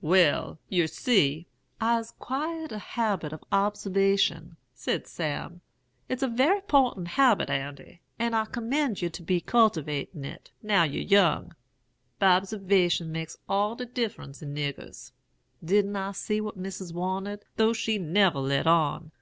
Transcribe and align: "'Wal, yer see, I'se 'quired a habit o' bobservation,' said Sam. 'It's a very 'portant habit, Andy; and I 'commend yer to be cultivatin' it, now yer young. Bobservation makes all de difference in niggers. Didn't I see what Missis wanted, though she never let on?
"'Wal, 0.00 0.58
yer 0.68 0.88
see, 0.88 1.46
I'se 1.80 2.10
'quired 2.18 2.72
a 2.72 2.78
habit 2.80 3.32
o' 3.32 3.38
bobservation,' 3.52 4.56
said 4.74 5.06
Sam. 5.06 5.60
'It's 6.08 6.24
a 6.24 6.26
very 6.26 6.60
'portant 6.62 7.06
habit, 7.06 7.48
Andy; 7.48 8.00
and 8.18 8.34
I 8.34 8.46
'commend 8.46 9.00
yer 9.00 9.10
to 9.10 9.22
be 9.22 9.40
cultivatin' 9.40 10.24
it, 10.24 10.50
now 10.60 10.82
yer 10.82 11.02
young. 11.02 11.54
Bobservation 12.20 13.12
makes 13.12 13.38
all 13.48 13.76
de 13.76 13.86
difference 13.86 14.42
in 14.42 14.52
niggers. 14.56 15.12
Didn't 15.64 15.94
I 15.94 16.10
see 16.10 16.40
what 16.40 16.56
Missis 16.56 16.92
wanted, 16.92 17.44
though 17.54 17.72
she 17.72 17.96
never 17.96 18.40
let 18.40 18.66
on? 18.66 19.12